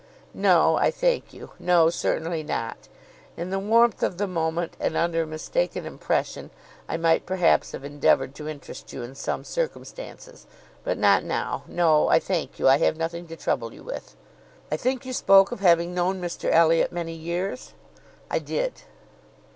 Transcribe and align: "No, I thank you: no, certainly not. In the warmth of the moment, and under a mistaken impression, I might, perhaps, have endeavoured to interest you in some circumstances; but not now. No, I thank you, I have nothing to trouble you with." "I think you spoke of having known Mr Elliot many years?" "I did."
"No, 0.33 0.77
I 0.77 0.89
thank 0.89 1.31
you: 1.31 1.51
no, 1.59 1.91
certainly 1.91 2.41
not. 2.41 2.89
In 3.37 3.51
the 3.51 3.59
warmth 3.59 4.01
of 4.01 4.17
the 4.17 4.25
moment, 4.25 4.75
and 4.79 4.97
under 4.97 5.21
a 5.21 5.27
mistaken 5.27 5.85
impression, 5.85 6.49
I 6.89 6.97
might, 6.97 7.27
perhaps, 7.27 7.73
have 7.73 7.83
endeavoured 7.85 8.33
to 8.33 8.47
interest 8.47 8.91
you 8.93 9.03
in 9.03 9.13
some 9.13 9.43
circumstances; 9.43 10.47
but 10.83 10.97
not 10.97 11.23
now. 11.23 11.65
No, 11.67 12.07
I 12.07 12.17
thank 12.17 12.57
you, 12.57 12.67
I 12.67 12.79
have 12.79 12.97
nothing 12.97 13.27
to 13.27 13.35
trouble 13.35 13.75
you 13.75 13.83
with." 13.83 14.15
"I 14.71 14.75
think 14.75 15.05
you 15.05 15.13
spoke 15.13 15.51
of 15.51 15.59
having 15.59 15.93
known 15.93 16.19
Mr 16.19 16.49
Elliot 16.51 16.91
many 16.91 17.13
years?" 17.13 17.75
"I 18.27 18.39
did." 18.39 18.81